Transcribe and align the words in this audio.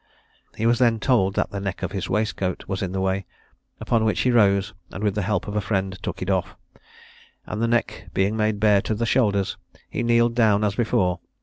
He 0.57 0.65
was 0.65 0.79
then 0.79 0.99
told 0.99 1.35
that 1.35 1.51
the 1.51 1.59
neck 1.59 1.83
of 1.83 1.91
his 1.91 2.09
waistcoat 2.09 2.65
was 2.67 2.81
in 2.81 2.91
the 2.91 2.99
way, 3.01 3.27
upon 3.79 4.03
which 4.03 4.21
he 4.21 4.31
rose, 4.31 4.73
and 4.89 5.03
with 5.03 5.13
the 5.13 5.21
help 5.21 5.47
of 5.47 5.55
a 5.55 5.61
friend, 5.61 6.01
took 6.01 6.23
it 6.23 6.29
off; 6.31 6.55
and 7.45 7.61
the 7.61 7.67
neck 7.67 8.09
being 8.11 8.35
made 8.35 8.59
bare 8.59 8.81
to 8.81 8.95
the 8.95 9.05
shoulders, 9.05 9.57
he 9.91 10.01
kneeled 10.01 10.33
down 10.33 10.63
as 10.63 10.73
before. 10.73 11.19